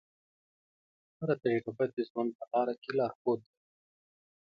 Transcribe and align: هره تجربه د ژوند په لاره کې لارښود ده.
هره 1.19 1.35
تجربه 1.43 1.85
د 1.95 1.97
ژوند 2.09 2.29
په 2.39 2.43
لاره 2.51 2.73
کې 2.81 2.91
لارښود 2.97 3.39
ده. 3.45 3.51